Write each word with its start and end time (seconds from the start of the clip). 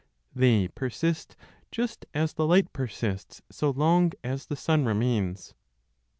They 0.33 0.67
persist, 0.67 1.35
just 1.71 2.07
as 2.15 2.33
the 2.33 2.47
light 2.47 2.73
persists 2.73 3.43
so 3.51 3.69
long 3.69 4.13
as 4.23 4.47
the 4.47 4.55
sun 4.55 4.83
remains. 4.83 5.53